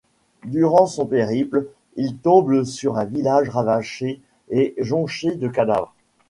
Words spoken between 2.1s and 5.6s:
tombe sur un village ravagé et jonché de